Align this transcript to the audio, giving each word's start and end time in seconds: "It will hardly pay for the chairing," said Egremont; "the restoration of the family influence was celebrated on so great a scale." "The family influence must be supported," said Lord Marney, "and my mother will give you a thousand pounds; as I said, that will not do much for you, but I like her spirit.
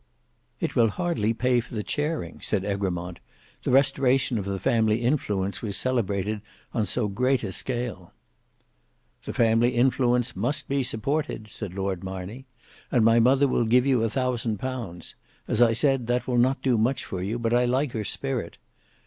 "It 0.59 0.75
will 0.75 0.87
hardly 0.87 1.31
pay 1.31 1.59
for 1.59 1.75
the 1.75 1.83
chairing," 1.83 2.39
said 2.41 2.65
Egremont; 2.65 3.19
"the 3.61 3.69
restoration 3.69 4.39
of 4.39 4.45
the 4.45 4.57
family 4.57 5.03
influence 5.03 5.61
was 5.61 5.77
celebrated 5.77 6.41
on 6.73 6.87
so 6.87 7.07
great 7.07 7.43
a 7.43 7.51
scale." 7.51 8.11
"The 9.25 9.31
family 9.33 9.75
influence 9.75 10.35
must 10.35 10.67
be 10.67 10.81
supported," 10.81 11.49
said 11.49 11.75
Lord 11.75 12.03
Marney, 12.03 12.47
"and 12.91 13.05
my 13.05 13.19
mother 13.19 13.47
will 13.47 13.65
give 13.65 13.85
you 13.85 14.01
a 14.03 14.09
thousand 14.09 14.57
pounds; 14.57 15.13
as 15.47 15.61
I 15.61 15.73
said, 15.73 16.07
that 16.07 16.25
will 16.27 16.39
not 16.39 16.63
do 16.63 16.79
much 16.79 17.05
for 17.05 17.21
you, 17.21 17.37
but 17.37 17.53
I 17.53 17.65
like 17.65 17.91
her 17.91 18.03
spirit. 18.03 18.57